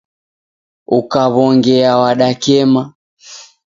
Ukaw'ongea 0.97 1.91
wadakema. 2.01 2.81